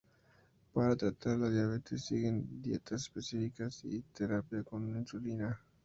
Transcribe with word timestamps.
Para 0.73 0.95
tratar 0.95 1.37
la 1.37 1.47
diabetes 1.51 2.05
siguen 2.05 2.59
dietas 2.63 3.03
específicas 3.03 3.85
y 3.85 4.01
terapia 4.11 4.63
con 4.63 4.89
insulina. 4.97 5.59